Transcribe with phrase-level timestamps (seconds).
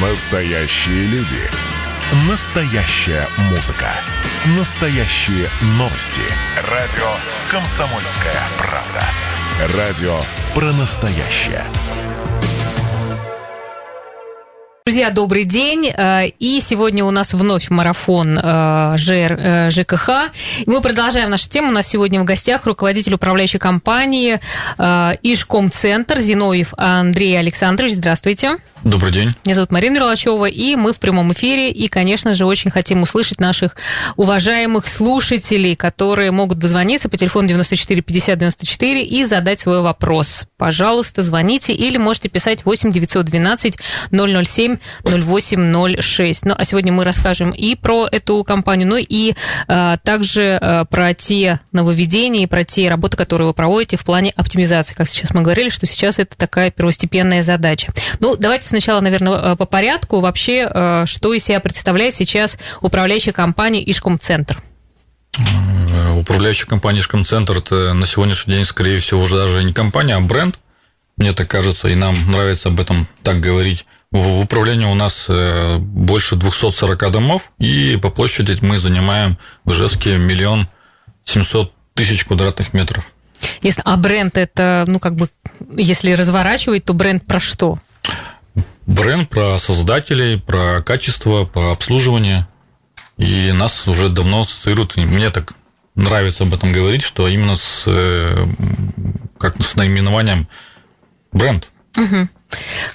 [0.00, 1.40] Настоящие люди.
[2.30, 3.90] Настоящая музыка.
[4.56, 6.20] Настоящие новости.
[6.70, 7.04] Радио
[7.50, 9.04] «Комсомольская правда».
[9.76, 10.20] Радио
[10.54, 11.64] про настоящее.
[14.86, 15.88] Друзья, добрый день.
[15.88, 20.30] Э, и сегодня у нас вновь марафон э, ЖР, э, ЖКХ.
[20.66, 21.68] Мы продолжаем нашу тему.
[21.68, 24.38] У нас сегодня в гостях руководитель управляющей компании
[24.78, 27.94] Ишком-центр Зиновьев Андрей Александрович.
[27.94, 28.58] Здравствуйте.
[28.84, 29.34] Добрый день.
[29.44, 31.72] Меня зовут Марина Мерлачева, и мы в прямом эфире.
[31.72, 33.76] И, конечно же, очень хотим услышать наших
[34.16, 40.44] уважаемых слушателей, которые могут дозвониться по телефону 94 50 94 и задать свой вопрос.
[40.56, 43.78] Пожалуйста, звоните или можете писать 8 912
[44.10, 46.44] 007 0806.
[46.44, 49.34] Ну, а сегодня мы расскажем и про эту компанию, ну и
[49.66, 54.32] а, также а, про те нововведения и про те работы, которые вы проводите в плане
[54.36, 54.94] оптимизации.
[54.94, 57.92] Как сейчас мы говорили, что сейчас это такая первостепенная задача.
[58.20, 60.20] Ну, давайте сначала, наверное, э, по порядку.
[60.20, 64.62] Вообще, э, что из себя представляет сейчас управляющая компания Ишком-центр?
[65.38, 70.20] Э, управляющая компания Ишком-центр– это на сегодняшний день, скорее всего, уже даже не компания, а
[70.20, 70.58] бренд.
[71.16, 73.86] Мне так кажется, и нам нравится об этом так говорить.
[74.12, 80.68] В управлении у нас больше 240 домов, и по площади мы занимаем в Ижевске миллион
[81.24, 83.04] семьсот тысяч квадратных метров.
[83.60, 85.28] Если, а бренд это, ну, как бы,
[85.76, 87.78] если разворачивать, то бренд про что?
[88.88, 92.48] Бренд, про создателей, про качество, про обслуживание.
[93.18, 95.52] И нас уже давно ассоциируют, мне так
[95.94, 98.46] нравится об этом говорить, что именно с, э,
[99.38, 100.48] как с наименованием
[101.32, 101.68] бренд.
[101.96, 102.28] Угу.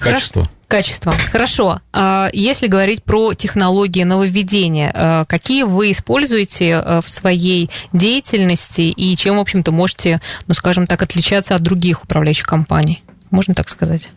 [0.00, 0.42] Качество.
[0.42, 0.50] Хорошо.
[0.66, 1.12] Качество.
[1.30, 1.80] Хорошо.
[1.92, 9.14] А если говорить про технологии нововведения, э, какие вы используете э, в своей деятельности и
[9.16, 13.04] чем, в общем-то, можете, ну, скажем так, отличаться от других управляющих компаний?
[13.30, 14.08] Можно так сказать?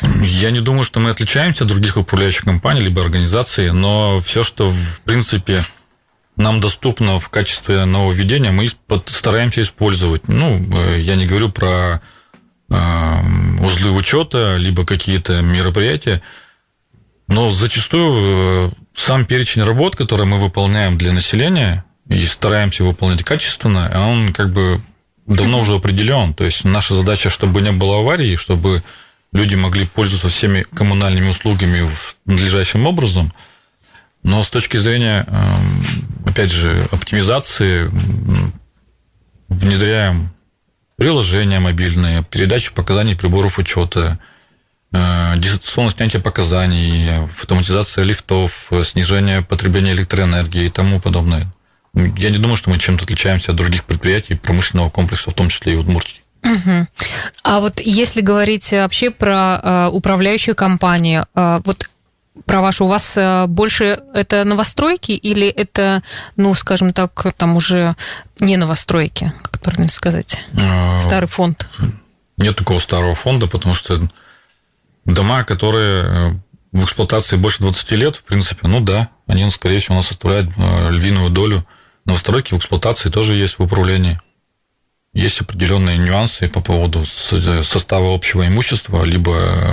[0.00, 4.70] Я не думаю, что мы отличаемся от других управляющих компаний либо организаций, но все, что
[4.70, 5.60] в принципе
[6.36, 8.68] нам доступно в качестве нововведения, мы
[9.06, 10.28] стараемся использовать.
[10.28, 12.00] Ну, э, я не говорю про
[12.70, 12.74] э,
[13.60, 16.22] узлы учета, либо какие-то мероприятия,
[17.26, 23.90] но зачастую э, сам перечень работ, который мы выполняем для населения и стараемся выполнять качественно,
[23.94, 24.80] он как бы
[25.26, 26.34] давно уже определен.
[26.34, 28.82] То есть наша задача, чтобы не было аварий, чтобы
[29.32, 31.88] люди могли пользоваться всеми коммунальными услугами
[32.24, 33.32] надлежащим образом.
[34.22, 37.88] Но с точки зрения, эм, опять же, оптимизации,
[39.48, 40.30] внедряем
[40.96, 44.18] приложения мобильные, передачу показаний приборов учета,
[44.92, 51.52] э, дистанционное снятие показаний, автоматизация лифтов, снижение потребления электроэнергии и тому подобное.
[51.94, 55.74] Я не думаю, что мы чем-то отличаемся от других предприятий промышленного комплекса, в том числе
[55.74, 56.22] и Удмуртии.
[56.42, 56.86] Угу.
[57.42, 61.88] А вот если говорить вообще про э, управляющую компанию, э, вот
[62.46, 66.02] про вашу, у вас э, больше это новостройки или это,
[66.36, 67.96] ну, скажем так, там уже
[68.38, 70.38] не новостройки, как правильно сказать?
[70.58, 71.68] А, Старый фонд.
[72.36, 73.98] Нет такого старого фонда, потому что
[75.04, 76.30] дома, которые э,
[76.72, 80.50] в эксплуатации больше 20 лет, в принципе, ну да, они, скорее всего, у нас составляют
[80.56, 81.66] э, львиную долю.
[82.04, 84.20] Новостройки в эксплуатации тоже есть в управлении
[85.14, 89.72] есть определенные нюансы по поводу состава общего имущества, либо э,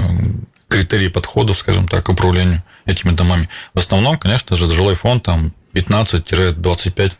[0.68, 3.50] критерии подхода, скажем так, к управлению этими домами.
[3.74, 7.12] В основном, конечно же, жилой фонд там 15-25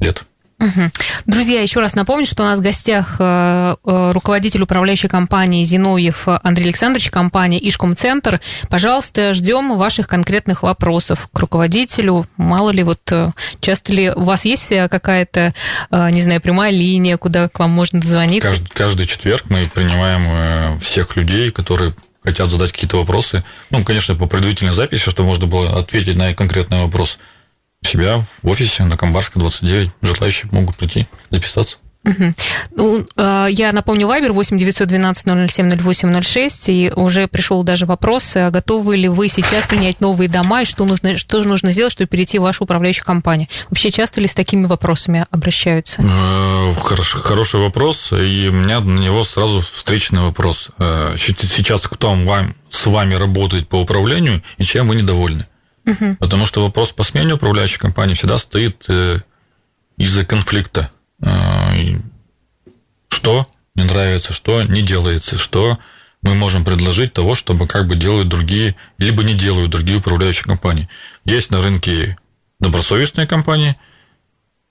[0.00, 0.24] лет.
[1.26, 6.26] Друзья, еще раз напомню, что у нас в гостях э, э, руководитель управляющей компании Зиновьев
[6.26, 8.40] Андрей Александрович, компания Ишком-центр.
[8.68, 12.26] Пожалуйста, ждем ваших конкретных вопросов к руководителю.
[12.36, 13.30] Мало ли, вот э,
[13.60, 15.54] часто ли у вас есть какая-то,
[15.90, 18.48] не знаю, прямая линия, куда к вам можно дозвониться?
[18.48, 21.92] Каждый, каждый четверг мы принимаем всех людей, которые
[22.24, 23.44] хотят задать какие-то вопросы.
[23.70, 27.18] Ну, конечно, по предварительной записи, чтобы можно было ответить на конкретный вопрос–
[27.88, 29.90] себя в офисе на Камбарской 29.
[30.02, 31.78] Желающие могут прийти, записаться.
[32.04, 32.32] Угу.
[32.76, 38.36] Ну, а, я напомню, Вайбер 8 912 007 08 06, и уже пришел даже вопрос,
[38.36, 42.08] а готовы ли вы сейчас принять новые дома, и что нужно, что нужно сделать, чтобы
[42.08, 43.48] перейти в вашу управляющую компанию?
[43.68, 46.00] Вообще часто ли с такими вопросами обращаются?
[46.02, 50.70] Э, хорош, хороший вопрос, и у меня на него сразу встречный вопрос.
[50.78, 55.46] Э, сейчас кто вам, с вами работает по управлению, и чем вы недовольны?
[55.88, 56.16] Угу.
[56.20, 59.20] Потому что вопрос по смене управляющей компании всегда стоит э,
[59.96, 60.90] из-за конфликта.
[61.24, 61.72] А,
[63.08, 65.78] что не нравится, что не делается, что
[66.20, 70.88] мы можем предложить того, чтобы как бы делают другие, либо не делают другие управляющие компании.
[71.24, 72.18] Есть на рынке
[72.60, 73.76] добросовестные компании,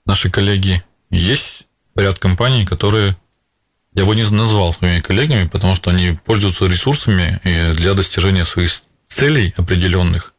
[0.06, 1.66] наши коллеги, есть
[1.96, 3.16] ряд компаний, которые
[3.94, 7.40] я бы не назвал своими коллегами, потому что они пользуются ресурсами
[7.74, 10.34] для достижения своих целей определенных,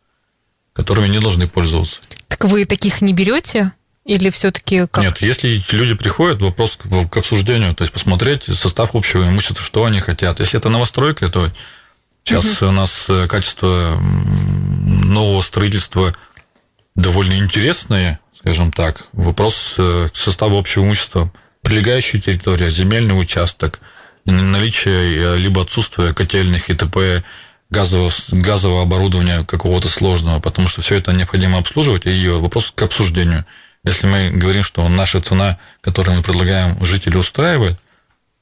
[0.80, 2.00] которыми не должны пользоваться.
[2.30, 3.74] Так вы таких не берете?
[4.06, 5.04] Или все-таки как?
[5.04, 6.80] Нет, если люди приходят, вопрос
[7.12, 10.40] к обсуждению, то есть посмотреть состав общего имущества, что они хотят.
[10.40, 11.50] Если это новостройка, то
[12.24, 12.70] сейчас угу.
[12.70, 16.16] у нас э, качество нового строительства
[16.96, 19.06] довольно интересное, скажем так.
[19.12, 21.30] Вопрос э, к составу общего имущества,
[21.62, 23.82] прилегающая территория, земельный участок,
[24.24, 27.26] наличие либо отсутствие котельных и т.п.,
[27.70, 33.46] газового, газового оборудования какого-то сложного, потому что все это необходимо обслуживать, и вопрос к обсуждению–
[33.84, 37.80] если мы говорим, что наша цена, которую мы предлагаем, жители устраивает,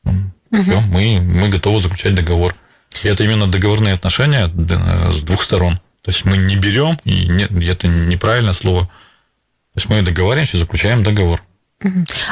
[0.03, 0.61] угу.
[0.61, 2.55] все, мы, мы готовы заключать договор.
[3.03, 5.79] И это именно договорные отношения с двух сторон.
[6.01, 8.85] То есть мы не берем, и нет, это неправильное слово.
[8.85, 11.43] То есть мы договариваемся, заключаем договор.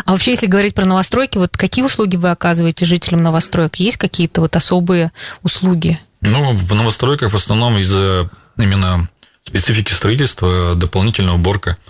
[0.06, 3.76] А вообще, если говорить про новостройки, вот какие услуги вы оказываете жителям новостроек?
[3.76, 5.12] Есть какие-то вот особые
[5.44, 6.00] услуги?
[6.26, 9.10] Ну, в новостройках в основном из-за именно
[9.44, 11.78] специфики строительства дополнительная уборка–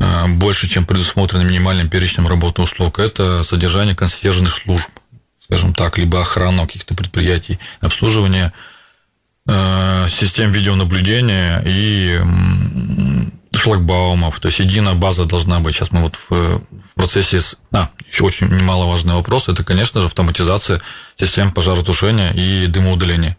[0.00, 4.88] Э, больше, чем предусмотрено минимальным перечнем работы услуг, это содержание консьержных служб,
[5.44, 8.52] скажем так, либо охрана каких-то предприятий, обслуживание
[9.46, 12.18] э, систем видеонаблюдения и
[13.54, 15.74] шлагбаумов, то есть единая база должна быть.
[15.74, 16.62] Сейчас мы вот в
[16.94, 17.40] процессе...
[17.72, 20.80] А, еще очень немаловажный вопрос, это, конечно же, автоматизация
[21.16, 23.36] систем пожаротушения и дымоудаления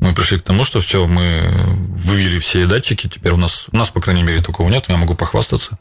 [0.00, 1.42] мы пришли к тому, что все, мы
[1.94, 5.14] вывели все датчики, теперь у нас, у нас, по крайней мере, такого нет, я могу
[5.14, 5.78] похвастаться,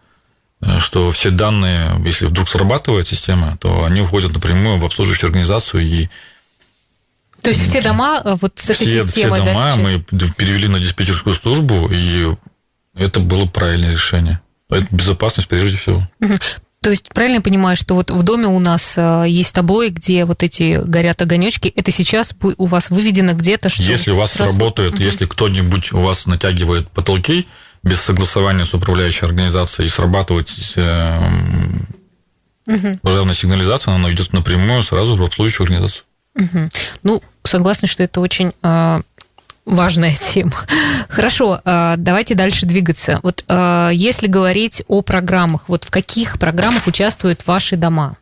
[0.61, 5.83] э, что все данные, если вдруг срабатывает система, то они уходят напрямую в обслуживающую организацию
[5.83, 6.09] и
[7.41, 9.99] то есть все дома э, вот с этой все, системой, все дома да, мы
[10.33, 12.35] перевели на диспетчерскую службу, и
[12.95, 14.41] это было правильное решение.
[14.69, 16.07] Это безопасность прежде всего.
[16.81, 20.23] То есть правильно я понимаю, что вот в доме у нас э, есть таблои, где
[20.23, 23.83] вот эти горят огонечки, это сейчас у вас выведено где-то, что...
[23.83, 24.53] Если у вас раз...
[24.53, 25.03] работает, угу.
[25.03, 27.47] если кто-нибудь у вас натягивает потолки
[27.83, 30.49] без согласования с управляющей организацией и срабатывает
[32.65, 32.99] угу.
[33.01, 36.03] пожарная сигнализация, она идет напрямую сразу в обслуживающую организацию.
[36.35, 36.69] Угу.
[37.03, 39.01] Ну, согласна, что это очень а,
[39.69, 40.53] важная тема.
[41.07, 43.19] Хорошо, а, давайте дальше двигаться.
[43.23, 48.17] Вот а, если говорить о программах, вот в каких программах участвуют ваши дома?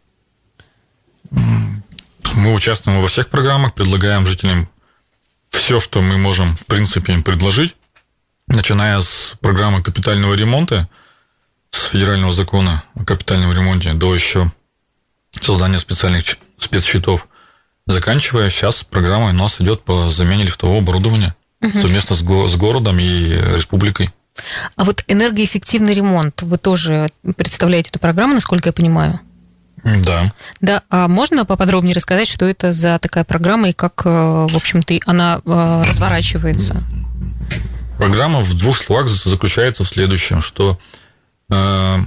[1.31, 4.69] Мы участвуем во всех программах, предлагаем жителям
[5.49, 7.75] все, что мы можем, в принципе, им предложить,
[8.47, 10.87] начиная с программы капитального ремонта,
[11.71, 14.51] с федерального закона о капитальном ремонте до еще
[15.41, 17.27] создания специальных спецсчетов–
[17.87, 21.81] заканчивая сейчас программа у нас идет по замене лифтового оборудования угу.
[21.81, 24.11] совместно с, го- с городом и республикой.
[24.75, 29.19] А вот энергоэффективный ремонт, вы тоже представляете эту программу, насколько я понимаю?
[29.83, 30.33] Да.
[30.59, 34.99] Да, а можно поподробнее рассказать, что это за такая программа и как, э, в общем-то,
[35.05, 36.83] она э, разворачивается?
[37.97, 40.77] Программа в двух словах заключается в следующем, что
[41.49, 41.97] э,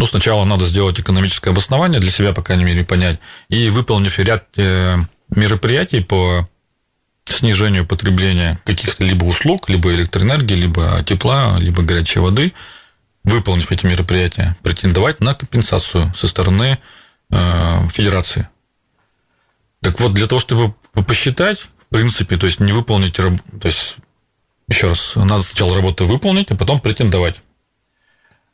[0.00, 3.20] ну, сначала надо сделать экономическое обоснование для себя, по крайней мере, понять,
[3.50, 4.96] и выполнив ряд э,
[5.28, 6.48] мероприятий по
[7.26, 12.54] снижению потребления каких-то либо услуг, либо электроэнергии, либо тепла, либо горячей воды,
[13.24, 16.78] выполнив эти мероприятия, претендовать на компенсацию со стороны
[17.30, 18.48] э, федерации.
[19.82, 20.72] Так вот, для того, чтобы
[21.06, 23.96] посчитать, в принципе, то есть не выполнить, то есть,
[24.66, 27.42] еще раз, надо сначала работу выполнить, а потом претендовать.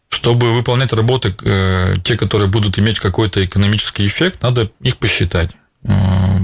[0.09, 5.51] Чтобы выполнять работы, э, те, которые будут иметь какой-то экономический эффект, надо их посчитать.
[5.83, 6.39] Э,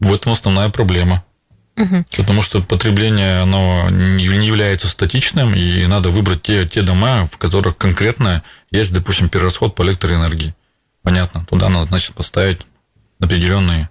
[0.00, 1.24] в этом основная проблема.
[1.76, 2.06] Угу.
[2.16, 7.76] Потому что потребление оно не является статичным, и надо выбрать те, те дома, в которых
[7.76, 10.54] конкретно есть, допустим, перерасход по электроэнергии.
[11.02, 12.60] Понятно, туда надо, значит, поставить
[13.20, 13.90] определенные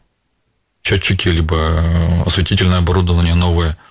[0.84, 3.78] счетчики, либо э, осветительное оборудование новое–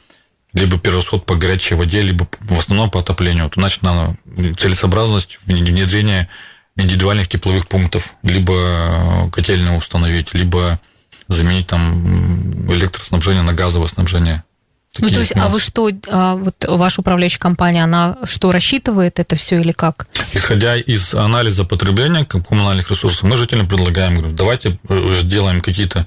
[0.54, 3.50] либо перерасход по горячей воде, либо в основном по отоплению.
[3.50, 4.16] То значит, надо
[4.56, 6.28] целесообразность внедрения
[6.76, 10.80] индивидуальных тепловых пунктов, либо котельную установить, либо
[11.28, 14.44] заменить там электроснабжение на газовое снабжение.
[14.92, 15.50] Такие ну, то есть, нюансы.
[15.50, 20.06] а вы что, а, вот ваша управляющая компания, она что, рассчитывает это все или как?
[20.32, 26.06] Исходя из анализа потребления коммунальных ресурсов, мы жителям предлагаем, говорю, давайте э, сделаем какие-то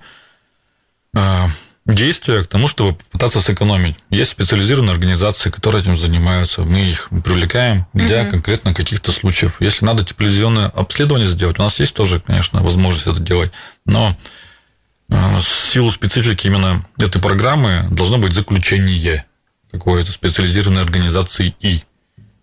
[1.13, 1.47] а,
[1.87, 3.95] действия к тому, чтобы попытаться сэкономить.
[4.09, 6.61] Есть специализированные организации, которые этим занимаются.
[6.61, 8.31] Мы их привлекаем для угу.
[8.31, 9.57] конкретно каких-то случаев.
[9.59, 13.51] Если надо тепловизионное обследование сделать, у нас есть тоже, конечно, возможность это делать.
[13.85, 14.15] Но
[15.09, 19.25] э, в силу специфики именно этой программы должно быть заключение
[19.71, 21.83] какой-то специализированной организации и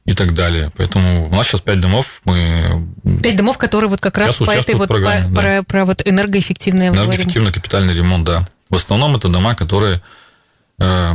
[0.06, 0.70] и так далее.
[0.76, 2.20] Поэтому у нас сейчас пять домов.
[2.24, 2.86] Мы
[3.22, 5.30] пять домов, которые вот как раз по этой вот по, да.
[5.34, 8.46] про, про вот энергоэффективное энергоэффективный капитальный ремонт, да.
[8.71, 10.02] В основном это дома, которые
[10.78, 11.14] э,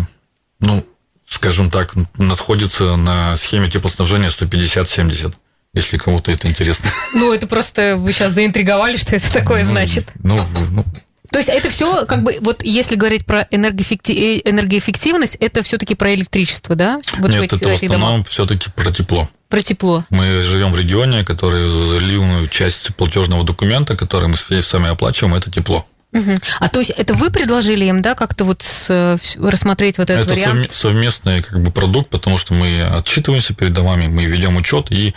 [0.59, 0.85] Ну,
[1.27, 5.33] скажем так, находится на схеме теплоснабжения 150-70
[5.73, 6.89] если кому-то это интересно.
[7.13, 10.07] Ну, это просто вы сейчас заинтриговали, что это такое ну, значит.
[10.23, 10.39] Ну,
[10.71, 10.83] ну,
[11.31, 14.41] то есть это все, как бы, вот если говорить про энергоэффектив...
[14.45, 17.01] энергоэффективность, это все-таки про электричество, да?
[17.17, 19.29] Вот Нет, это в основном все-таки про тепло.
[19.47, 20.03] Про тепло.
[20.09, 25.85] Мы живем в регионе, который заливную часть платежного документа, который мы сами оплачиваем, это тепло.
[26.11, 26.37] Угу.
[26.59, 30.33] А то есть это вы предложили им, да, как-то вот с, рассмотреть вот этот это
[30.33, 30.65] вариант?
[30.65, 35.13] Это совместный как бы продукт, потому что мы отчитываемся перед домами, мы ведем учет, и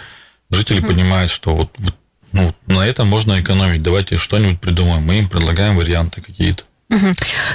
[0.51, 0.89] жители угу.
[0.89, 1.95] понимают, что вот, вот
[2.33, 3.83] ну, на этом можно экономить.
[3.83, 5.03] Давайте что-нибудь придумаем.
[5.03, 6.65] Мы им предлагаем варианты какие-то.
[6.93, 7.13] Угу.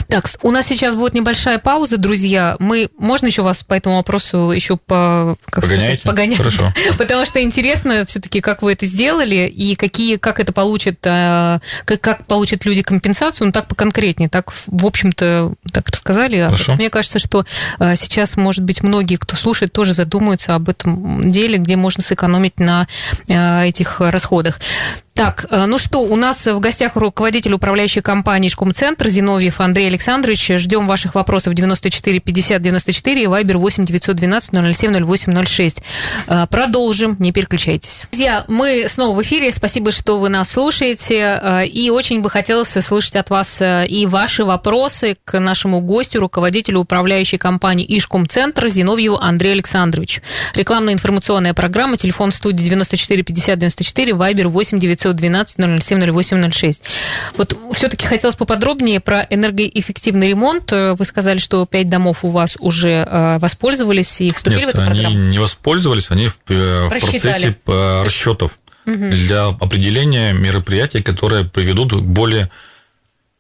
[0.08, 2.56] Так, у нас сейчас будет небольшая пауза, друзья.
[2.60, 6.00] Мы можно еще вас по этому вопросу еще по как Погоняете?
[6.00, 6.38] Сказать, погонять?
[6.38, 6.74] Хорошо.
[6.98, 12.02] Потому что интересно все-таки, как вы это сделали и какие, как это получит, а, как,
[12.02, 16.44] как получат люди компенсацию, ну так поконкретнее, так в общем-то так рассказали.
[16.44, 16.74] Хорошо.
[16.74, 17.46] Мне кажется, что
[17.78, 22.60] а, сейчас, может быть, многие, кто слушает, тоже задумаются об этом деле, где можно сэкономить
[22.60, 22.88] на
[23.30, 24.60] а, этих расходах.
[25.18, 30.48] Так, э, ну что, у нас в гостях руководитель управляющей компании «Шкомцентр» Зиновьев Андрей Александрович.
[30.48, 35.82] Ждем ваших вопросов 94 50 94 и вайбер 8 912 007 08 06.
[36.52, 38.04] Продолжим, не переключайтесь.
[38.12, 39.52] Друзья, мы снова в эфире.
[39.52, 41.40] Спасибо, что вы нас слушаете.
[41.42, 46.20] Э, и очень бы хотелось слышать от вас э, и ваши вопросы к нашему гостю,
[46.20, 50.22] руководителю управляющей компании «Ишкомцентр» Зиновьеву Андрею Александровичу.
[50.54, 56.82] Рекламная информационная программа, телефон студии 94 50 94, вайбер 8 900 912 007 08 06.
[57.38, 60.72] Вот все-таки хотелось поподробнее про энергоэффективный ремонт.
[60.72, 64.86] Вы сказали, что пять домов у вас уже э, воспользовались и вступили Нет, в эту
[64.86, 65.16] программу?
[65.16, 69.10] они не воспользовались, они в, э, в процессе э, расчетов угу.
[69.10, 72.50] для определения мероприятий, которые приведут к более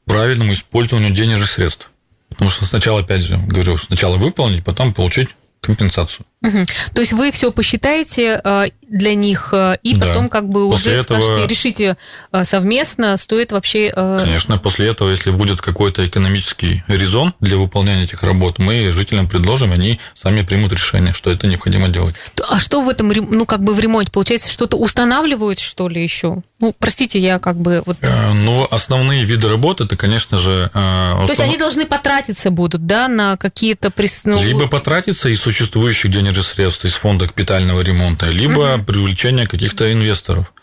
[0.06, 1.90] правильному использованию денежных средств.
[2.30, 5.30] Потому что сначала, опять же, говорю, сначала выполнить, потом получить
[5.62, 6.26] компенсацию.
[6.44, 6.66] Угу.
[6.94, 10.06] То есть вы все посчитаете э, для них э, и да.
[10.06, 11.20] потом как бы после уже этого...
[11.20, 11.98] скажете, решите
[12.32, 13.92] э, совместно, стоит вообще...
[13.92, 19.72] Конечно, после этого, если будет какой-то экономический резон для выполнения этих работ, мы жителям предложим,
[19.72, 22.14] они сами примут решение, что это необходимо делать.
[22.48, 26.44] А что в этом, ну как бы в ремонте, получается, что-то устанавливают, что ли, еще?
[26.60, 27.82] Ну, простите, я как бы...
[27.86, 27.98] Вот...
[28.02, 30.70] Ну, основные виды работ, это, конечно же...
[30.72, 31.30] То установ...
[31.30, 33.92] есть они должны потратиться будут, да, на какие-то...
[34.26, 34.44] Ну...
[34.44, 38.86] Либо потратиться из существующих денежных же средств из фонда капитального ремонта, либо угу.
[38.86, 40.54] привлечение каких-то инвесторов.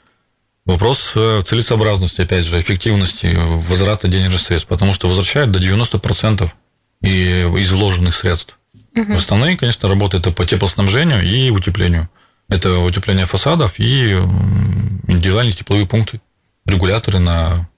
[0.65, 6.49] Вопрос э, целесообразности, опять же, эффективности возврата денежных средств, потому что возвращают до 90%
[7.03, 8.59] из вложенных средств.
[8.97, 9.13] Угу.
[9.13, 12.09] Основные, конечно, работы это по теплоснабжению и утеплению.
[12.49, 16.21] Это утепление фасадов и индивидуальные тепловые пункты,
[16.67, 17.69] регуляторы на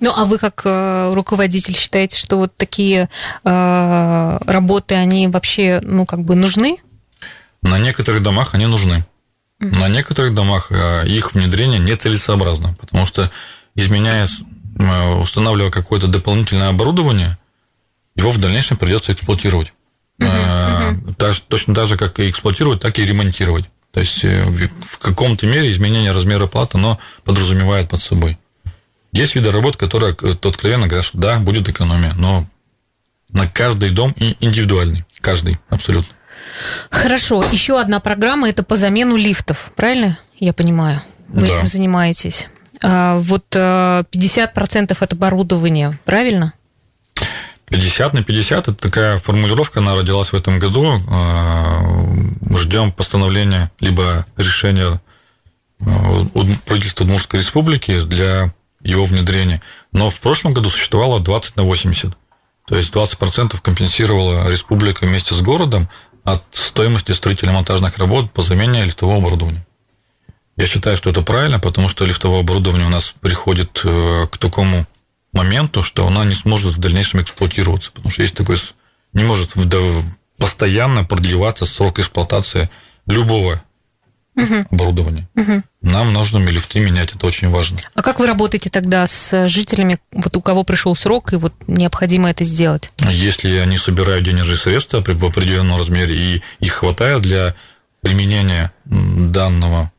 [0.00, 3.08] ну, а вы как э, руководитель считаете, что вот такие
[3.44, 6.78] э, работы, они вообще, ну, как бы нужны?
[7.62, 9.06] На некоторых домах они нужны.
[9.58, 13.32] На некоторых домах э, их внедрение нецелесообразно, потому что
[13.74, 14.28] изменяя,
[14.78, 17.38] э, устанавливая какое-то дополнительное оборудование,
[18.14, 19.72] его в дальнейшем придется эксплуатировать.
[20.20, 21.42] Uh-huh, uh-huh.
[21.48, 23.66] точно так же, как и эксплуатировать, так и ремонтировать.
[23.92, 28.38] То есть в каком-то мере изменение размера платы, оно подразумевает под собой.
[29.12, 32.46] Есть виды работ, которые откровенно говорят, что да, будет экономия, но
[33.30, 36.14] на каждый дом индивидуальный, каждый, абсолютно.
[36.90, 37.44] Хорошо.
[37.52, 41.02] Еще одна программа– это по замену лифтов, правильно я понимаю?
[41.28, 41.54] Вы да.
[41.54, 42.48] этим занимаетесь.
[42.82, 44.06] А, вот 50%
[44.90, 46.54] э, от оборудования, правильно?
[47.66, 51.00] 50 на 50– это такая формулировка, она родилась в этом году.
[51.10, 51.82] А,
[52.56, 55.00] ждем постановления либо решения
[55.80, 55.84] э,
[56.64, 59.60] правительства Удмуртской республики для его внедрения.
[59.92, 62.16] Но в прошлом году существовало 20 на 80.
[62.66, 65.88] То есть 20% компенсировала республика вместе с городом,
[66.32, 69.64] от стоимости строительно-монтажных работ по замене лифтового оборудования.
[70.56, 74.86] Я считаю, что это правильно, потому что лифтовое оборудование у нас приходит э, к такому
[75.32, 78.56] моменту, что оно не сможет в дальнейшем эксплуатироваться, потому что есть такой
[79.12, 79.54] не может
[80.36, 82.70] постоянно продлеваться срок эксплуатации
[83.06, 83.62] любого
[84.38, 84.66] угу.
[84.70, 85.28] оборудования.
[85.36, 85.62] Угу.
[85.82, 87.78] Нам нужно лифты менять, это очень важно.
[87.94, 92.30] А как вы работаете тогда с жителями, вот у кого пришел срок, и вот необходимо
[92.30, 92.90] это сделать?
[92.98, 97.54] Если они собирают денежные средства в определенном размере, и их хватает для
[98.00, 99.92] применения данного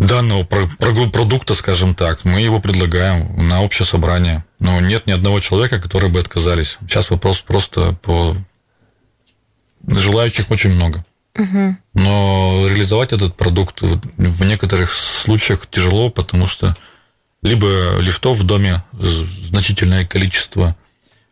[0.00, 4.44] данного продукта, скажем так, мы его предлагаем на общее собрание.
[4.58, 6.78] Но нет ни одного человека, который бы отказались.
[6.80, 8.34] Сейчас вопрос просто по...
[9.86, 11.04] Желающих очень много.
[11.94, 16.76] Но реализовать этот продукт в некоторых случаях тяжело, потому что
[17.42, 20.76] либо лифтов в доме значительное количество,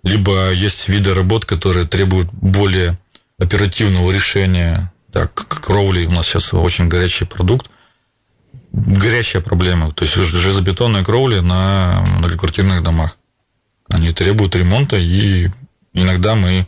[0.02, 2.98] либо есть виды работ, которые требуют более
[3.38, 4.92] оперативного решения.
[5.12, 7.70] Так, кровли у нас сейчас очень горячий продукт,
[8.72, 9.92] горячая проблема.
[9.92, 13.16] То есть железобетонные кровли на многоквартирных домах.
[13.90, 15.48] Они требуют ремонта, и
[15.94, 16.66] иногда мы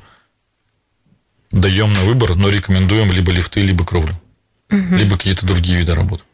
[1.50, 4.14] даем на выбор, но рекомендуем либо лифты, либо кровлю,
[4.71, 4.97] угу.
[4.97, 6.25] либо какие-то другие виды работ.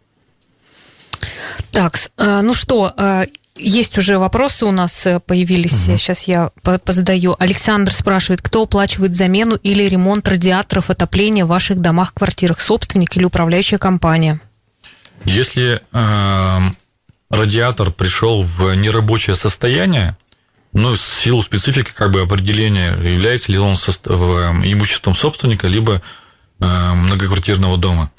[1.71, 3.27] Так, э, ну что, э,
[3.59, 5.89] есть уже вопросы у нас э, появились.
[5.89, 5.99] Угу.
[5.99, 6.51] Сейчас я
[6.85, 7.37] позадаю.
[7.39, 13.25] Александр спрашивает, кто оплачивает замену или ремонт радиаторов отопления в ваших домах, квартирах, собственник или
[13.25, 14.41] управляющая компания?
[15.25, 16.59] Если э,
[17.31, 20.17] радиатор пришел в нерабочее состояние,
[20.73, 24.21] ну, в силу специфики как бы определения, является ли он состав,
[24.65, 26.03] имуществом собственника, либо
[26.61, 28.11] э, многоквартирного дома.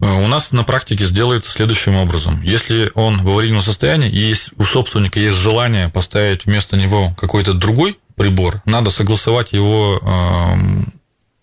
[0.00, 2.42] Э, у нас на практике сделается следующим образом.
[2.42, 7.54] Если он в аварийном состоянии, и есть, у собственника есть желание поставить вместо него какой-то
[7.54, 10.90] другой прибор, надо согласовать его э,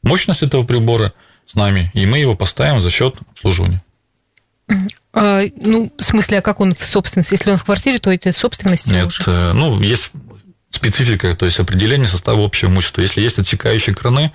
[0.03, 1.13] мощность этого прибора
[1.47, 3.83] с нами, и мы его поставим за счет обслуживания.
[5.13, 7.33] А, ну, в смысле, а как он в собственности?
[7.33, 9.21] Если он в квартире, то это собственность Нет, уже?
[9.27, 10.11] Э, ну, есть
[10.71, 13.01] специфика, то есть определение состава общего имущества.
[13.01, 14.33] Если есть отсекающие краны,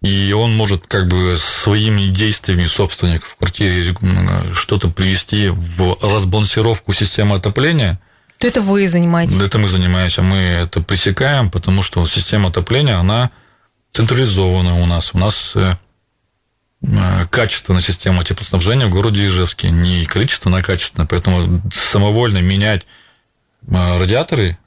[0.00, 3.94] и он может как бы своими действиями собственник в квартире
[4.54, 8.00] что-то привести в разбалансировку системы отопления,
[8.38, 9.38] то это вы занимаетесь?
[9.38, 13.30] Это мы занимаемся, мы это пресекаем, потому что система отопления, она
[13.92, 15.10] централизована у нас.
[15.12, 15.54] У нас
[17.30, 19.70] качественная система теплоснабжения в городе Ижевске.
[19.70, 21.06] Не количественно, а качественно.
[21.06, 22.86] Поэтому самовольно менять
[23.68, 24.58] радиаторы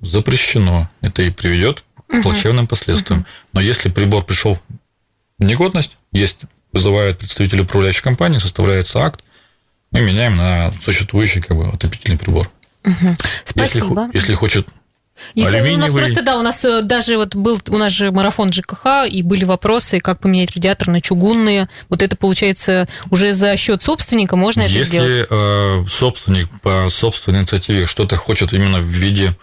[0.00, 0.90] запрещено.
[1.00, 3.24] Это и приведет к плачевным последствиям.
[3.52, 4.60] Но если прибор пришел
[5.38, 6.40] в негодность, есть,
[6.72, 9.24] вызывают представители управляющей компании, составляется акт,
[9.90, 12.50] мы меняем на существующий как бы, отопительный прибор.
[12.84, 13.16] Угу.
[13.44, 14.04] Спасибо.
[14.06, 14.68] Если, если хочет
[15.34, 18.52] если у нас просто, да, у нас э, даже вот был, у нас же марафон
[18.52, 21.68] ЖКХ, и были вопросы, как поменять радиатор на чугунные.
[21.88, 25.10] Вот это, получается, уже за счет собственника можно это Если сделать?
[25.10, 29.36] Если э, собственник по собственной инициативе что-то хочет именно в виде,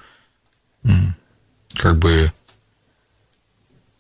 [1.76, 2.32] как бы,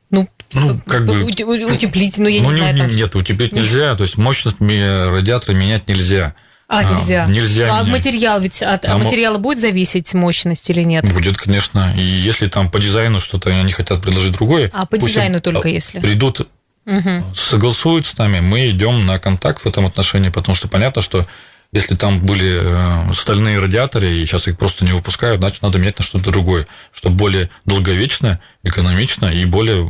[0.09, 1.23] ну, ну, как бы...
[1.23, 2.77] Утеплить, ну, я ну, не знаю.
[2.77, 2.87] Там...
[2.87, 6.35] Нет, утеплить нельзя, то есть мощность радиатора менять нельзя.
[6.71, 7.25] А, нельзя.
[7.25, 7.79] А, нельзя.
[7.79, 11.11] А материал ведь от а материала будет зависеть мощность или нет?
[11.11, 11.95] Будет, конечно.
[11.97, 14.69] И если там по дизайну что-то они хотят предложить другое.
[14.71, 15.99] А по дизайну только если.
[15.99, 16.47] Придут,
[16.85, 17.23] угу.
[17.33, 21.25] согласуют с нами, мы идем на контакт в этом отношении, потому что понятно, что
[21.71, 25.97] если там были э, стальные радиаторы, и сейчас их просто не выпускают, значит, надо менять
[25.97, 29.87] на что-то другое, что более долговечно, экономично и более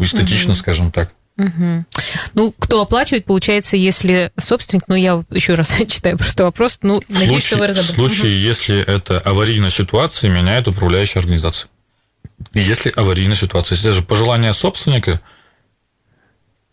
[0.00, 0.58] эстетично, угу.
[0.58, 1.12] скажем так.
[1.38, 1.84] Угу.
[2.34, 7.12] Ну, кто оплачивает, получается, если собственник, ну, я еще раз читаю просто вопрос, ну, в
[7.12, 7.90] надеюсь, случае, что вы разобрались.
[7.90, 8.46] В случае, угу.
[8.46, 11.68] если это аварийная ситуация, меняет управляющая организация.
[12.52, 15.20] Если аварийная ситуация, если же пожелание собственника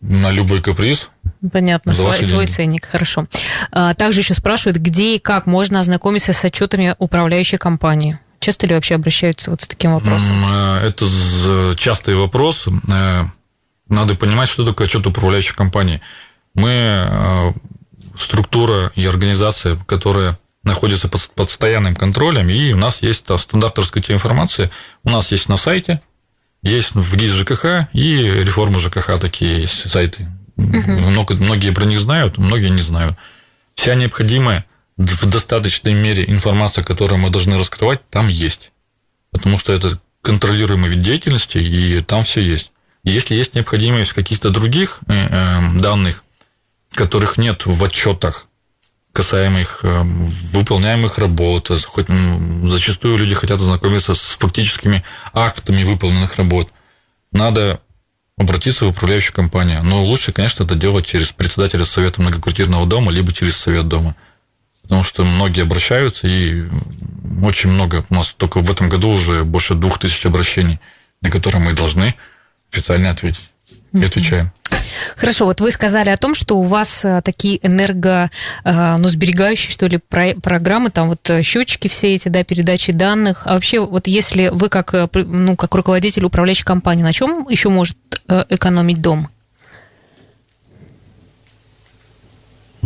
[0.00, 1.08] на любой каприз.
[1.50, 3.26] Понятно, свой, свой ценник, хорошо.
[3.70, 8.18] А, также еще спрашивают, где и как можно ознакомиться с отчетами управляющей компании.
[8.40, 10.44] Часто ли вообще обращаются вот с таким вопросом?
[10.46, 12.66] Э, это частый вопрос.
[13.88, 16.00] Надо понимать, что такое отчет управляющей компании.
[16.54, 17.52] Мы э,
[18.16, 24.70] структура и организация, которая находится под постоянным контролем, и у нас есть стандарт раскрытия информации,
[25.02, 26.00] у нас есть на сайте,
[26.62, 30.28] есть в ГИС ЖКХ и реформа ЖКХ такие есть сайты.
[30.56, 31.36] Угу.
[31.36, 33.16] Многие про них знают, многие не знают.
[33.74, 34.64] Вся необходимая
[34.96, 38.70] в достаточной мере информация, которую мы должны раскрывать, там есть.
[39.30, 42.70] Потому что это контролируемый вид деятельности, и там все есть.
[43.04, 46.24] Если есть необходимость каких-то других э, э, данных,
[46.90, 48.46] которых нет в отчетах,
[49.12, 50.00] касаемых э,
[50.52, 56.70] выполняемых работ, хоть зачастую люди хотят ознакомиться с фактическими актами выполненных работ,
[57.30, 57.80] надо
[58.38, 59.84] обратиться в управляющую компанию.
[59.84, 64.16] Но лучше, конечно, это делать через председателя совета многоквартирного дома, либо через совет дома.
[64.82, 66.64] Потому что многие обращаются, и
[67.42, 68.04] очень много.
[68.08, 70.80] У нас только в этом году уже больше двух тысяч обращений,
[71.20, 72.14] на которые мы должны
[72.74, 73.50] официально ответить.
[73.92, 74.52] И отвечаем.
[75.16, 78.30] Хорошо, вот вы сказали о том, что у вас э, такие энерго,
[78.64, 83.42] э, ну, сберегающие, что ли, программы, там вот э, счетчики все эти, да, передачи данных.
[83.44, 87.96] А вообще, вот если вы как, ну, как руководитель управляющей компании, на чем еще может
[88.26, 89.28] экономить дом?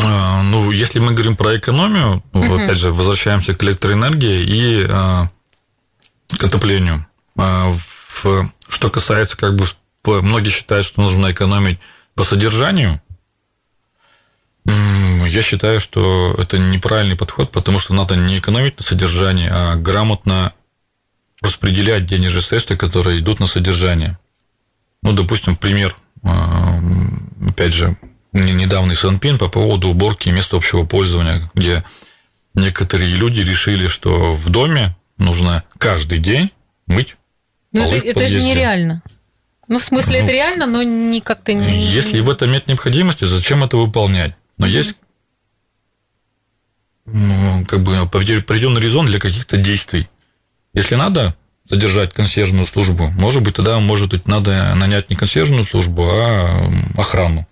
[0.01, 6.44] А, ну, если мы говорим про экономию, ну, опять же, возвращаемся к электроэнергии и к
[6.44, 7.07] отоплению.
[7.37, 9.66] А, в что касается, как бы,
[10.22, 11.78] многие считают, что нужно экономить
[12.14, 13.02] по содержанию.
[14.64, 20.52] Я считаю, что это неправильный подход, потому что надо не экономить на содержании, а грамотно
[21.40, 24.18] распределять денежные средства, которые идут на содержание.
[25.02, 26.81] Ну, допустим, пример, а,
[27.46, 27.96] опять же,
[28.33, 31.85] недавний Санпин по поводу уборки места общего пользования, где
[32.54, 36.50] некоторые люди решили, что в доме нужно каждый день
[36.87, 37.16] мыть
[37.72, 39.02] Ну, это, это же нереально.
[39.68, 41.85] Ну, в смысле, ну, это реально, но не как-то не...
[41.87, 44.35] Если в этом нет необходимости, зачем это выполнять?
[44.57, 44.70] Но mm-hmm.
[44.70, 44.94] есть
[47.12, 50.09] ну, как бы определенный резон для каких-то действий.
[50.74, 51.37] Если надо
[51.68, 57.46] задержать консьержную службу, может быть, тогда, может быть, надо нанять не консьержную службу, а охрану.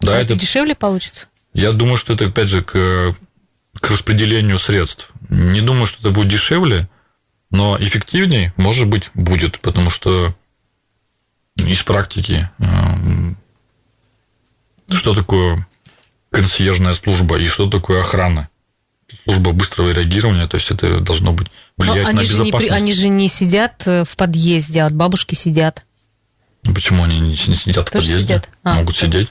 [0.00, 1.26] Да, а это, это дешевле получится?
[1.54, 3.14] Я думаю, что это, опять же, к,
[3.80, 5.10] к распределению средств.
[5.28, 6.88] Не думаю, что это будет дешевле,
[7.50, 10.34] но эффективнее, может быть, будет, потому что
[11.56, 13.36] из практики эм,
[14.90, 15.66] что такое
[16.30, 18.48] консьержная служба и что такое охрана
[19.24, 22.70] служба быстрого реагирования, то есть это должно быть влиять они на безопасность.
[22.70, 25.84] Не, они же не сидят э, в подъезде, а от бабушки сидят.
[26.62, 28.26] Почему они не сидят Тоже в подъезде?
[28.26, 28.50] Сидят?
[28.62, 29.06] А, Могут так.
[29.06, 29.30] сидеть.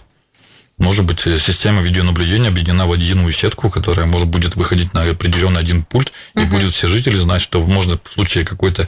[0.77, 5.59] Может быть, э, система видеонаблюдения объединена в единую сетку, которая может будет выходить на определенный
[5.59, 6.43] один пульт, угу.
[6.43, 8.87] и будет все жители знать, что можно в случае какой-то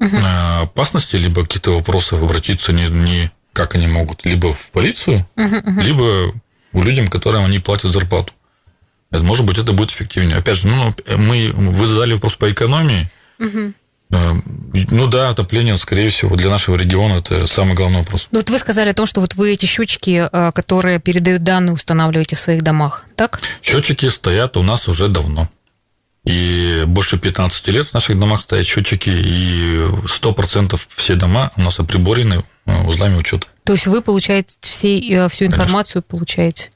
[0.00, 0.16] угу.
[0.16, 5.80] опасности, либо каких-то вопросов обратиться не, не как они могут, либо в полицию, угу, угу.
[5.80, 6.34] либо
[6.72, 8.32] у людям, которым они платят зарплату.
[9.12, 10.38] Может быть, это будет эффективнее.
[10.38, 13.08] Опять же, ну, мы, вы задали вопрос по экономии.
[13.38, 13.74] Угу.
[14.72, 18.28] Ну да, отопление, скорее всего, для нашего региона это самый главный вопрос.
[18.30, 21.74] Ну вот вы сказали о том, что вот вы эти счетчики, э, которые передают данные,
[21.74, 23.40] устанавливаете в своих домах, так?
[23.62, 25.48] Счетчики стоят у нас уже давно.
[26.24, 31.78] И больше 15 лет в наших домах стоят счетчики, и 100% все дома у нас
[31.78, 33.46] оприборены э, узлами учета.
[33.64, 36.18] То есть вы получаете все, всю информацию, Конечно.
[36.18, 36.70] получаете?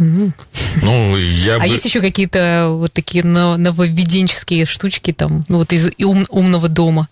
[0.00, 1.66] Ну, я а бы...
[1.66, 7.08] есть еще какие-то вот такие нововведенческие штучки там, ну, вот из ум, умного дома?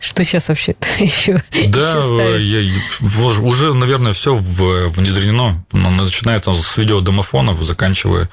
[0.00, 1.40] Что сейчас вообще еще?
[1.68, 2.00] Да,
[2.36, 2.82] я,
[3.40, 8.28] уже, наверное, все внедрено, начиная там с видеодомофонов, заканчивая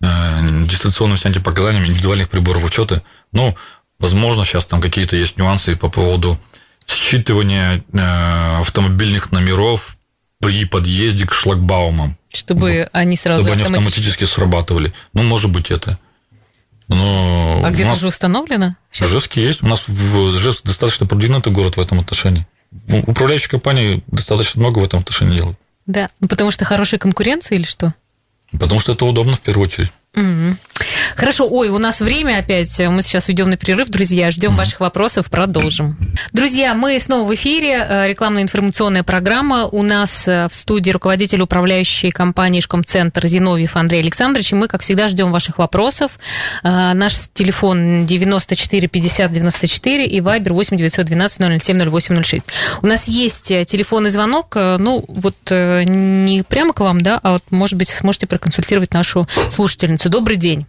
[0.00, 3.04] э, дистанционными снятием показаниями индивидуальных приборов учета.
[3.30, 3.54] Ну,
[4.00, 6.40] возможно, сейчас там какие-то есть нюансы по поводу
[6.88, 9.93] считывания э, автомобильных номеров
[10.44, 12.16] при подъезде к шлагбаумам.
[12.32, 13.78] Чтобы они сразу Чтобы автоматически...
[13.78, 14.92] они автоматически срабатывали.
[15.12, 15.98] Ну, может быть, это.
[16.88, 18.76] Но а где-то же установлено?
[18.92, 19.08] Сейчас?
[19.08, 19.62] Жест есть.
[19.62, 22.46] У нас в Жест достаточно продвинутый город в этом отношении.
[23.06, 25.58] Управляющие компании достаточно много в этом отношении делают.
[25.86, 27.94] Да, ну потому что хорошая конкуренция или что?
[28.50, 29.92] Потому что это удобно в первую очередь.
[30.16, 30.56] Угу.
[31.16, 32.78] Хорошо, ой, у нас время опять.
[32.78, 34.30] Мы сейчас уйдем на перерыв, друзья.
[34.30, 34.58] Ждем угу.
[34.58, 35.96] ваших вопросов, продолжим.
[36.32, 37.84] Друзья, мы снова в эфире.
[37.88, 39.66] Э, рекламно-информационная программа.
[39.66, 44.52] У нас э, в студии руководитель управляющей компании Шкомцентр Зиновьев Андрей Александрович.
[44.52, 46.18] И мы, как всегда, ждем ваших вопросов.
[46.62, 52.44] Э, наш телефон 94 50 94 и Вайбер 8 912 007 0806.
[52.82, 54.54] У нас есть телефонный звонок.
[54.56, 60.03] Ну, вот не прямо к вам, да, а вот, может быть, сможете проконсультировать нашу слушательницу
[60.04, 60.10] пятницу.
[60.10, 60.66] Добрый день.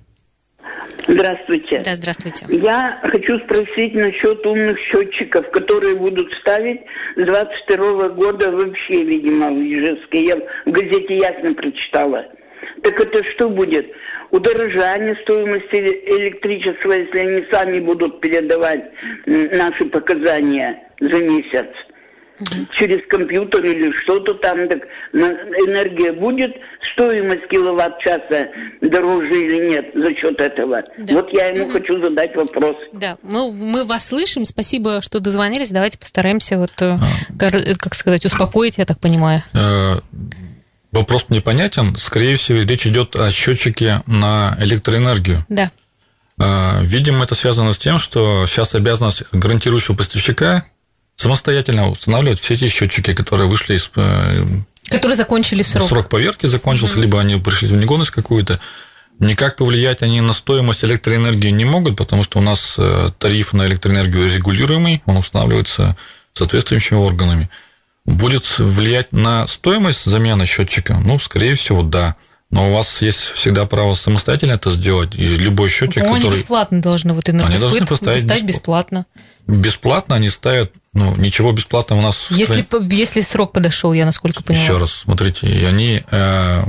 [1.08, 1.82] Здравствуйте.
[1.86, 2.46] Да, здравствуйте.
[2.50, 6.82] Я хочу спросить насчет умных счетчиков, которые будут ставить
[7.16, 10.26] с 22 года вообще, видимо, в Ижевске.
[10.26, 12.26] Я в газете ясно прочитала.
[12.82, 13.86] Так это что будет?
[14.32, 18.84] Удорожание стоимости электричества, если они сами будут передавать
[19.26, 21.68] наши показания за месяц?
[22.40, 22.68] Угу.
[22.78, 24.82] через компьютер или что-то там, так
[25.14, 26.56] энергия будет,
[26.94, 28.50] стоимость киловатт-часа
[28.82, 30.84] дороже или нет за счет этого.
[30.98, 31.14] Да.
[31.14, 31.74] Вот я ему угу.
[31.74, 32.76] хочу задать вопрос.
[32.94, 37.76] Да, мы, мы вас слышим, спасибо, что дозвонились, давайте постараемся вот, э, а.
[37.80, 39.44] как сказать, успокоить, я так понимаю.
[39.54, 39.96] Э,
[40.92, 41.96] вопрос непонятен.
[41.98, 45.46] Скорее всего, речь идет о счетчике на электроэнергию.
[45.50, 45.72] Да.
[46.40, 50.66] Э, видимо, это связано с тем, что сейчас обязанность гарантирующего поставщика
[51.16, 53.90] самостоятельно устанавливать все эти счетчики, которые вышли из...
[53.96, 54.44] Э,
[54.90, 55.90] которые закончили срок.
[55.90, 57.02] Срок поверки закончился, mm-hmm.
[57.02, 58.60] либо они пришли в негодность какую-то.
[59.20, 63.66] Никак повлиять они на стоимость электроэнергии не могут, потому что у нас э, тариф на
[63.66, 65.96] электроэнергию регулируемый, он устанавливается
[66.34, 67.50] соответствующими органами.
[68.06, 71.00] Будет влиять на стоимость замены счетчика?
[71.00, 72.16] Ну, скорее всего, да.
[72.56, 76.28] Но у вас есть всегда право самостоятельно это сделать, и любой счетчик, ну, который...
[76.28, 79.06] Они бесплатно должны, вот энергоспыт, они должны поставить, поставить бесплатно.
[79.46, 82.28] Бесплатно они ставят, ну, ничего бесплатного у нас...
[82.30, 82.96] Если, стране...
[82.96, 84.66] если срок подошел, я насколько понимаю.
[84.66, 86.64] Еще раз, смотрите, они, э,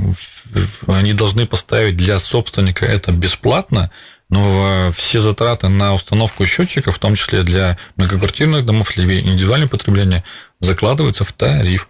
[0.87, 3.89] они должны поставить для собственника это бесплатно,
[4.29, 10.25] но все затраты на установку счетчиков, в том числе для многоквартирных домов, или индивидуального потребления,
[10.59, 11.87] закладываются в тариф.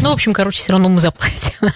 [0.00, 1.52] Ну, в общем, короче, все равно мы заплатим.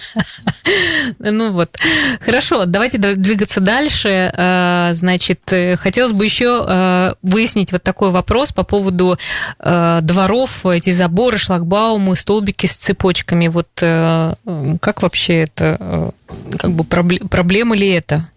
[1.18, 1.78] Ну вот.
[2.20, 4.30] Хорошо, давайте двигаться дальше.
[4.36, 9.18] А, значит, э, хотелось бы еще э, выяснить вот такой вопрос по поводу
[9.58, 13.48] э, дворов, эти заборы, шлагбаумы, столбики с цепочками.
[13.48, 16.12] Вот как вообще это,
[16.58, 18.28] как бы проблема ли это?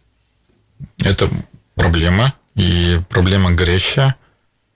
[1.03, 1.29] Это
[1.75, 4.15] проблема, и проблема горящая,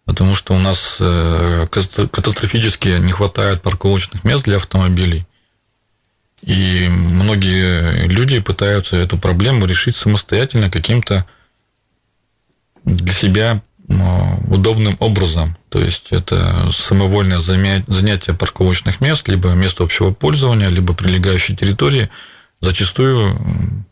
[0.05, 5.25] потому что у нас катастрофически не хватает парковочных мест для автомобилей.
[6.41, 11.25] И многие люди пытаются эту проблему решить самостоятельно каким-то
[12.83, 15.57] для себя удобным образом.
[15.69, 22.09] То есть это самовольное занятие парковочных мест, либо место общего пользования, либо прилегающей территории,
[22.61, 23.85] зачастую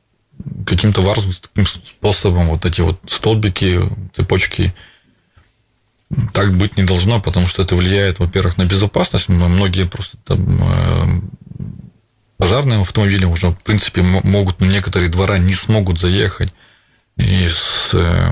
[0.66, 3.82] каким-то варварским способом вот эти вот столбики,
[4.16, 4.74] цепочки
[6.34, 9.30] так быть не должно, потому что это влияет, во-первых, на безопасность.
[9.30, 11.22] Многие просто там э,
[12.38, 16.54] пожарным автомобилем уже, в принципе, могут некоторые двора не смогут заехать.
[17.18, 18.32] И с э,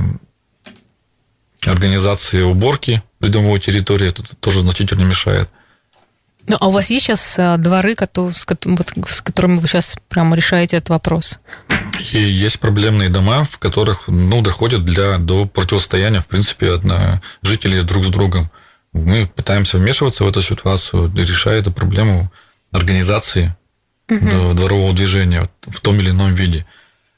[1.63, 5.49] организацией уборки придомовой территории это тоже значительно мешает.
[6.47, 10.89] Ну, а у вас есть сейчас э, дворы, с которыми вы сейчас прямо решаете этот
[10.89, 11.39] вопрос?
[12.11, 17.83] И есть проблемные дома, в которых ну, доходят для, до противостояния, в принципе, одна, жителей
[17.83, 18.49] друг с другом.
[18.91, 22.31] Мы пытаемся вмешиваться в эту ситуацию, решая эту проблему
[22.71, 23.55] организации
[24.09, 24.53] угу.
[24.53, 26.65] дворового движения в том или ином виде.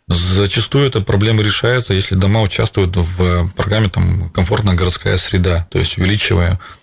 [0.07, 5.97] Зачастую эта проблема решается, если дома участвуют в программе там, «Комфортная городская среда», то есть
[5.97, 6.82] увеличивая э,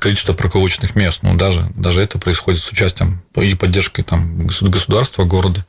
[0.00, 1.20] количество парковочных мест.
[1.22, 5.64] Ну, даже, даже это происходит с участием и поддержкой там, государства, города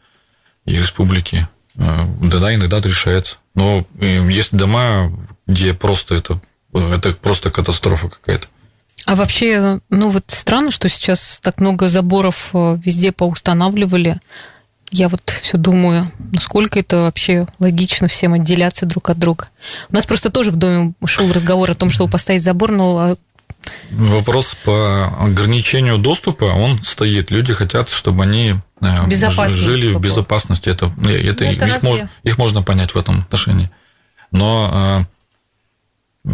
[0.65, 1.47] и республики.
[1.76, 3.38] Э, да, иногда это решается.
[3.56, 5.12] Но э, есть дома,
[5.47, 6.41] где просто это,
[6.74, 8.47] это просто катастрофа какая-то.
[9.06, 14.19] А вообще, ну вот странно, что сейчас так много заборов э, везде поустанавливали.
[14.91, 19.47] Я вот все думаю, насколько это вообще логично всем отделяться друг от друга.
[19.89, 23.15] У нас просто тоже в доме шел разговор о том, чтобы поставить забор, но а
[23.91, 27.31] Вопрос по ограничению доступа, он стоит.
[27.31, 30.69] Люди хотят, чтобы они э, жили в безопасности.
[30.69, 33.69] Это, это, ну, это их, мож, их можно понять в этом отношении.
[34.31, 35.05] Но
[36.25, 36.31] э,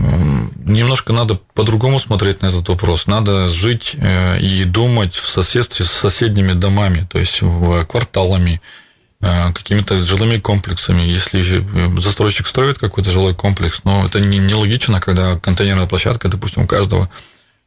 [0.65, 3.08] немножко надо по-другому смотреть на этот вопрос.
[3.08, 8.87] Надо жить э, и думать в соседстве с соседними домами, то есть в кварталами, э,
[9.19, 11.01] какими-то жилыми комплексами.
[11.01, 16.67] Если э, застройщик строит какой-то жилой комплекс, но это нелогично, когда контейнерная площадка, допустим, у
[16.67, 17.10] каждого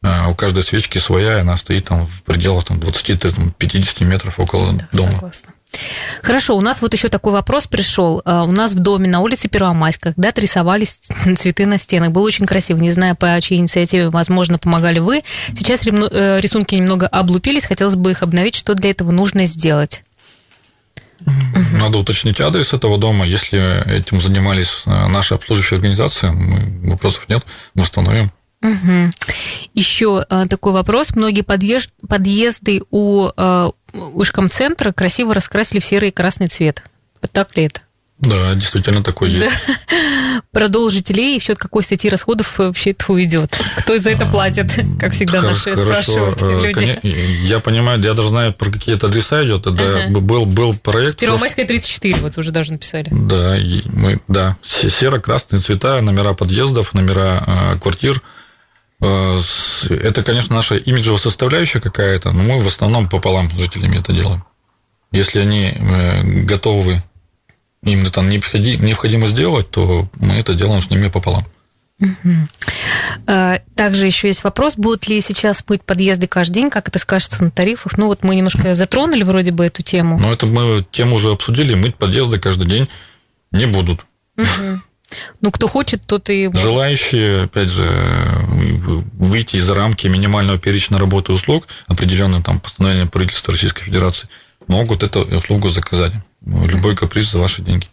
[0.03, 4.89] у каждой свечки своя, и она стоит там в пределах там, 20-50 метров около да,
[4.93, 5.13] дома.
[5.13, 5.53] Согласна.
[6.23, 8.23] Хорошо, у нас вот еще такой вопрос пришел.
[8.25, 10.99] У нас в доме на улице Первомайска когда-то рисовались
[11.37, 12.11] цветы на стенах.
[12.11, 12.79] Было очень красиво.
[12.79, 15.23] Не знаю, по чьей инициативе, возможно, помогали вы.
[15.55, 17.67] Сейчас э, рисунки немного облупились.
[17.67, 18.57] Хотелось бы их обновить.
[18.57, 20.03] Что для этого нужно сделать?
[21.73, 23.27] Надо уточнить адрес этого дома.
[23.27, 26.31] Если этим занимались э, наши обслуживающие организации,
[26.89, 28.31] вопросов нет, мы установим.
[28.63, 29.13] Угу.
[29.75, 31.17] Еще а, такой вопрос.
[31.17, 36.83] Многие подъезд, подъезды у а, Ушком-центра красиво раскрасили в серый и красный цвет.
[37.23, 37.81] Вот так ли это?
[38.21, 39.47] Да, действительно такой есть.
[40.53, 43.59] Продолжите ли и в счет какой статьи расходов вообще это уйдет?
[43.79, 47.01] Кто за это платит, как всегда наши спрашивают э, люди?
[47.47, 49.67] Я понимаю, я даже знаю, про какие это адреса идет.
[49.67, 51.19] Это был, был проект.
[51.19, 53.09] Первомайская 34, вот уже даже написали.
[53.11, 53.57] Да,
[53.87, 54.57] мы, да.
[54.63, 58.23] Серо-красные цвета, номера подъездов, номера э, квартир–
[59.01, 59.41] Э,
[59.89, 64.45] это, конечно, наша имиджевая составляющая какая-то, но мы в основном пополам с жителями это делаем.
[65.11, 67.03] Если они э, готовы,
[67.83, 71.45] им это необходимо сделать, то мы это делаем с ними пополам.
[73.27, 77.43] Э, также еще есть вопрос, будут ли сейчас мыть подъезды каждый день, как это скажется
[77.45, 77.99] на тарифах?
[77.99, 80.19] Ну вот мы немножко затронули вроде бы эту тему.
[80.19, 82.89] Ну это мы тему уже обсудили, мыть подъезды каждый день
[83.53, 84.01] не будут.
[84.37, 84.81] Угу.
[85.41, 86.63] Ну, кто хочет, тот и может.
[86.63, 88.29] Желающие, опять же,
[89.19, 94.29] выйти из рамки минимального перечня работы услуг, определенным там постановлением правительства Российской Федерации,
[94.69, 96.13] могут эту услугу заказать.
[96.45, 97.87] Любой каприз за ваши деньги.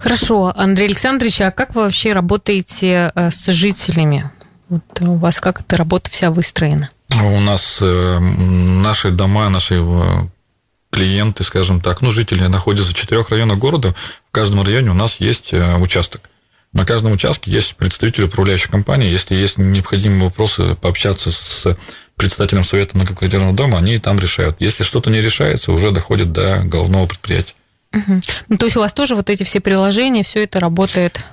[0.00, 0.52] Хорошо.
[0.54, 4.30] Андрей Александрович, а как вы вообще работаете э, с жителями?
[4.68, 6.90] Вот у вас как эта работа вся выстроена?
[7.10, 10.26] У нас э, наши дома, наши э,
[10.90, 13.94] клиенты, скажем так, ну, жители находятся в четырех районах города.
[14.28, 16.22] В каждом районе у нас есть участок.
[16.72, 19.08] На каждом участке есть представитель управляющей компании.
[19.08, 21.76] Если есть необходимые вопросы, пообщаться с
[22.16, 24.56] председателем совета многоквартирного дома, они там решают.
[24.58, 27.54] Если что-то не решается, уже доходит до головного предприятия.
[27.94, 28.20] Угу.
[28.48, 31.24] Ну, то есть у вас тоже вот эти все приложения, все это работает?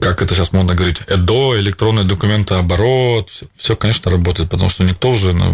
[0.00, 5.34] как это сейчас модно говорить, ЭДО, электронный документооборот, все, конечно, работает, потому что никто уже
[5.34, 5.50] на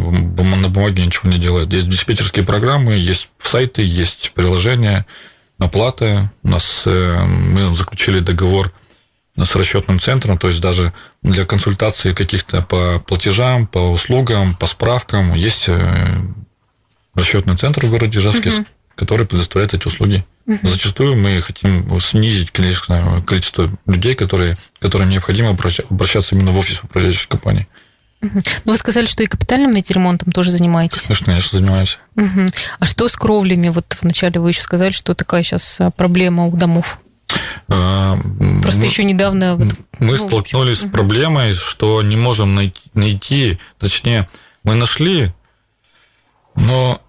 [0.68, 1.72] бумаге ничего не делает.
[1.72, 5.04] Есть диспетчерские программы, есть сайты, есть приложения,
[5.58, 6.30] оплата.
[6.44, 8.72] У нас э, мы заключили договор
[9.36, 10.92] с расчетным центром, то есть даже
[11.22, 16.20] для консультации каких-то по платежам, по услугам, по справкам есть э,
[17.14, 18.66] расчетный центр в городе Ижевске, угу.
[18.96, 20.24] Который предоставляет эти услуги.
[20.46, 20.68] Угу.
[20.68, 27.28] Зачастую мы хотим снизить количество, количество людей, которые, которым необходимо обращаться именно в офис управляющей
[27.28, 27.68] компании.
[28.22, 28.40] Угу.
[28.64, 31.02] вы сказали, что и капитальным ремонтом тоже занимаетесь?
[31.02, 31.98] Конечно, конечно, занимаемся.
[32.16, 32.46] Угу.
[32.78, 33.68] А что с кровлями?
[33.68, 36.98] Вот вначале вы еще сказали, что такая сейчас а, проблема у домов.
[37.68, 38.16] А,
[38.62, 39.56] Просто мы, еще недавно...
[39.56, 44.28] Мы ну, столкнулись с проблемой, что не можем найти, найти, точнее,
[44.62, 45.32] мы нашли,
[46.54, 47.02] но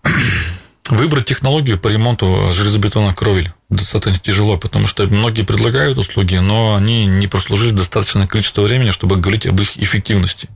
[0.89, 7.05] выбрать технологию по ремонту железобетонных кровель достаточно тяжело, потому что многие предлагают услуги, но они
[7.05, 10.49] не прослужили достаточное количество времени, чтобы говорить об их эффективности.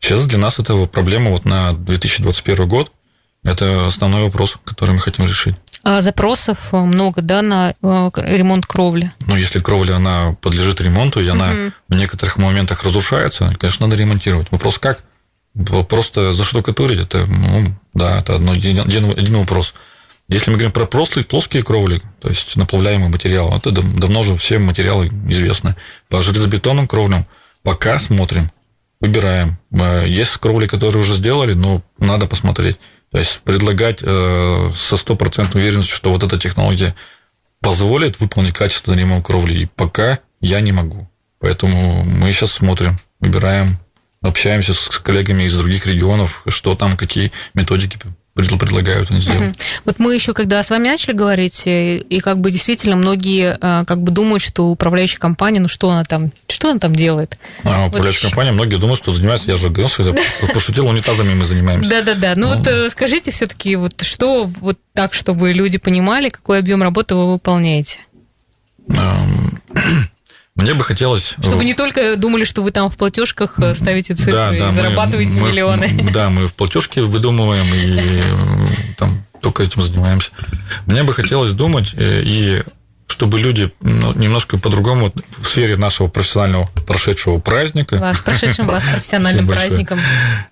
[0.00, 2.92] Сейчас для нас это проблема вот на 2021 год.
[3.42, 5.54] Это основной вопрос, который мы хотим решить.
[5.82, 9.12] А запросов много, да, на э, ремонт кровли?
[9.26, 11.72] Ну, если кровля, она подлежит ремонту, и она угу.
[11.90, 14.50] в некоторых моментах разрушается, конечно, надо ремонтировать.
[14.50, 15.04] Вопрос как?
[15.88, 19.72] Просто заштукатурить, это, ну, да, это одно, один, один вопрос.
[20.28, 24.58] Если мы говорим про плоские, плоские кровли, то есть наплавляемый материал, это давно же все
[24.58, 25.76] материалы известны.
[26.08, 27.26] По железобетонным кровлям
[27.62, 28.50] пока смотрим,
[29.00, 29.58] выбираем.
[29.70, 32.78] Э, есть кровли, которые уже сделали, но надо посмотреть.
[33.10, 36.94] То есть предлагать э, со стопроцентной уверенностью, что вот эта технология
[37.60, 41.08] позволит выполнить качественный ремонт кровли, и пока я не могу.
[41.38, 43.78] Поэтому мы сейчас смотрим, выбираем,
[44.24, 47.98] общаемся с коллегами из других регионов, что там, какие методики
[48.34, 49.50] предлагают они сделать.
[49.50, 49.64] Угу.
[49.84, 53.84] Вот мы еще, когда с вами начали говорить, э, и как бы действительно многие э,
[53.84, 57.38] как бы думают, что управляющая компания, ну что она там, что она там делает?
[57.62, 58.30] А, управляющая вот.
[58.30, 60.14] компания, многие думают, что занимается, я же говорил, что я
[60.52, 61.88] пошутил, унитазами мы занимаемся.
[61.88, 66.28] Да-да-да, ну, ну вот э, скажите все таки вот что вот так, чтобы люди понимали,
[66.28, 68.00] какой объем работы вы выполняете?
[70.56, 71.34] Мне бы хотелось...
[71.42, 74.72] Чтобы не только думали, что вы там в платежках э, ставите цифры да, да, и
[74.72, 75.90] зарабатываете мы, миллионы.
[75.92, 80.30] Мы, да, мы в платежке выдумываем и э, там только этим занимаемся.
[80.86, 82.62] Мне бы хотелось думать э, и
[83.14, 87.96] чтобы люди ну, немножко по-другому в сфере нашего профессионального прошедшего праздника.
[87.96, 90.00] Вас, прошедшим вас профессиональным праздником.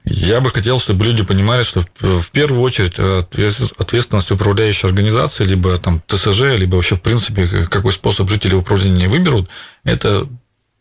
[0.05, 6.01] Я бы хотел, чтобы люди понимали, что в первую очередь ответственность управляющей организации, либо там
[6.07, 9.49] ТСЖ, либо вообще в принципе какой способ жители управления выберут,
[9.83, 10.29] это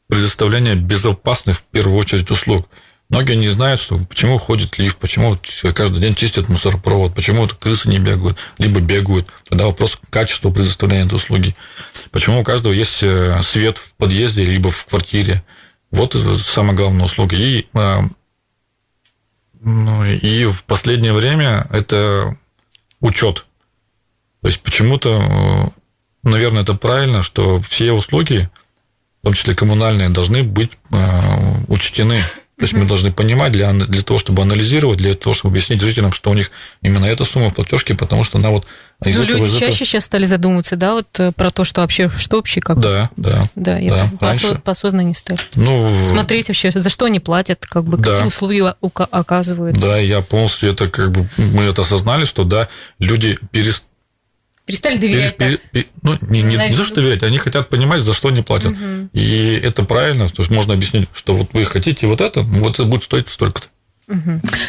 [0.08, 2.67] предоставление безопасных в первую очередь услуг.
[3.12, 5.38] Многие не знают, что почему ходит лифт, почему
[5.76, 9.28] каждый день чистят мусоропровод, почему крысы не бегают, либо бегают.
[9.50, 11.54] Тогда вопрос качества предоставления этой услуги.
[12.12, 15.43] Почему у каждого есть э, свет в подъезде, либо в квартире.
[15.91, 17.36] Вот самая главная услуга.
[17.36, 18.00] И, э,
[19.60, 22.38] ну, и в последнее время это
[23.02, 23.45] учет.
[24.41, 25.69] То есть почему-то, э,
[26.24, 28.50] наверное, это правильно, что все услуги,
[29.21, 30.71] в том числе коммунальные, должны быть
[31.67, 32.24] учтены
[32.62, 36.13] то есть мы должны понимать для, для того, чтобы анализировать, для того, чтобы объяснить жителям,
[36.13, 36.52] что у них
[36.84, 38.67] именно эта сумма в платежке, потому что она вот
[39.04, 39.86] из ну, этого, люди из чаще этого...
[39.88, 43.45] сейчас стали задумываться, да, вот э, про то, что вообще, что вообще как Да, да.
[43.56, 45.39] Да, да по, по осознаннее стали.
[45.56, 48.12] Ну, Смотреть вообще, за что они платят, как бы, да.
[48.12, 49.80] какие условия оказывают.
[49.80, 52.69] Да, я полностью это как бы, мы это осознали, что, да,
[53.00, 53.90] люди перестали
[54.72, 55.36] Перестали доверять.
[55.36, 58.42] Пере, пере, ну, не, не, не за что доверять, они хотят понимать, за что они
[58.42, 58.72] платят.
[58.72, 59.10] Угу.
[59.12, 60.30] И это правильно.
[60.30, 63.68] То есть можно объяснить, что вот вы хотите вот это, вот это будет стоить столько-то.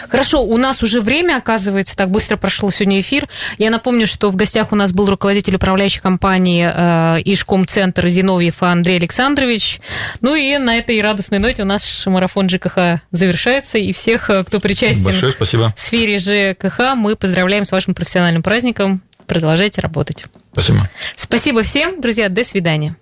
[0.08, 3.26] Хорошо, у нас уже время, оказывается, так быстро прошел сегодня эфир.
[3.58, 8.98] Я напомню, что в гостях у нас был руководитель управляющей компании э, Ишком-центр Зиновьев Андрей
[8.98, 9.80] Александрович.
[10.20, 13.78] Ну и на этой радостной ноте у нас марафон ЖКХ завершается.
[13.78, 15.72] И всех, э, кто причастен Большое спасибо.
[15.76, 20.26] в сфере ЖКХ, мы поздравляем с вашим профессиональным праздником продолжайте работать.
[20.52, 20.88] Спасибо.
[21.16, 22.28] Спасибо всем, друзья.
[22.28, 22.96] До свидания.